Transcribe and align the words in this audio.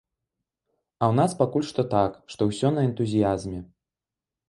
А 1.01 1.09
ў 1.11 1.13
нас 1.19 1.31
пакуль 1.43 1.69
што 1.71 1.81
так, 1.95 2.17
што 2.35 2.51
ўсё 2.51 2.67
на 2.79 2.89
энтузіязме. 2.91 3.59